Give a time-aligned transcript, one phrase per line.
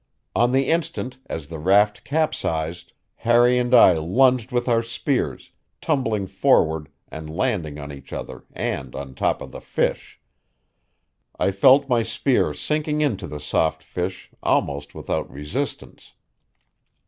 [0.35, 6.25] On the instant, as the raft capsized, Harry and I lunged with our spears, tumbling
[6.25, 10.19] forward and landing on each other and on top of the fish.
[11.37, 16.13] I felt my spear sinking into the soft fish almost without resistance.